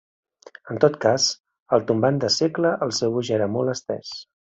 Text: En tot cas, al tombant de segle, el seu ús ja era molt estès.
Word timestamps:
En 0.75 0.79
tot 0.85 0.95
cas, 1.03 1.27
al 1.77 1.85
tombant 1.91 2.17
de 2.23 2.31
segle, 2.37 2.71
el 2.87 2.95
seu 3.01 3.19
ús 3.21 3.29
ja 3.29 3.37
era 3.37 3.49
molt 3.57 3.75
estès. 3.75 4.17